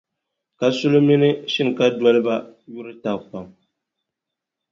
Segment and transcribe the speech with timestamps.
[0.59, 2.35] Kasuli mini Shinkadoliba
[2.73, 3.45] yuri taba pam.